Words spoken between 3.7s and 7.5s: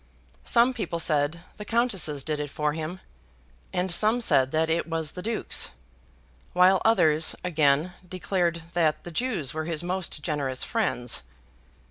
and some said that it was the dukes; while others,